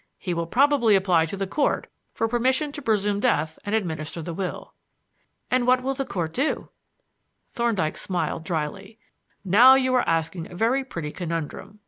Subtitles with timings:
[0.17, 4.33] He will probably apply to the Court for permission to presume death and administer the
[4.33, 4.73] will."
[5.51, 6.69] "And what will the Court do?"
[7.51, 8.97] Thorndyke smiled dryly.
[9.45, 11.79] "Now you are asking a very pretty conundrum.